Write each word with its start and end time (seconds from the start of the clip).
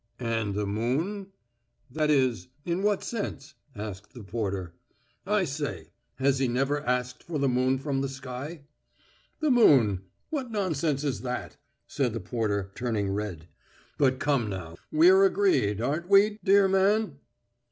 "And 0.19 0.55
the 0.55 0.65
moon?" 0.65 1.27
"That 1.91 2.09
is, 2.09 2.47
in 2.65 2.81
what 2.81 3.03
sense?" 3.03 3.53
asked 3.75 4.13
the 4.15 4.23
porter. 4.23 4.73
"I 5.27 5.43
say, 5.43 5.91
has 6.15 6.39
he 6.39 6.47
never 6.47 6.81
asked 6.87 7.21
for 7.21 7.37
the 7.37 7.47
moon 7.47 7.77
from 7.77 8.01
the 8.01 8.09
sky?" 8.09 8.63
"The 9.41 9.51
moon. 9.51 10.01
What 10.31 10.49
nonsense 10.49 11.03
is 11.03 11.21
that?" 11.21 11.57
said 11.85 12.13
the 12.13 12.19
porter, 12.19 12.71
turning 12.73 13.11
red. 13.11 13.47
"But 13.99 14.17
come 14.17 14.49
now, 14.49 14.75
we're 14.91 15.23
agreed, 15.23 15.79
aren't 15.81 16.09
we, 16.09 16.39
dear 16.43 16.67
man?" 16.67 17.19